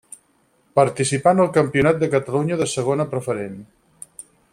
Participà 0.77 1.33
en 1.37 1.43
el 1.43 1.51
Campionat 1.57 2.01
de 2.03 2.09
Catalunya 2.15 2.57
de 2.63 2.67
Segona 2.75 3.07
Preferent. 3.13 3.61